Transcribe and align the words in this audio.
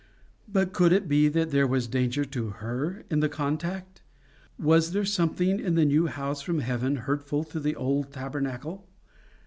But 0.47 0.73
could 0.73 0.93
it 0.93 1.07
be 1.07 1.27
that 1.27 1.51
there 1.51 1.67
was 1.67 1.85
danger 1.87 2.25
to 2.25 2.49
her 2.49 3.03
in 3.11 3.19
the 3.19 3.29
contact? 3.29 4.01
Was 4.57 4.93
there 4.93 5.05
something 5.05 5.59
in 5.59 5.75
the 5.75 5.85
new 5.85 6.07
house 6.07 6.41
from 6.41 6.57
Heaven 6.61 6.95
hurtful 6.95 7.43
to 7.43 7.59
the 7.59 7.75
old 7.75 8.11
tabernacle? 8.11 8.87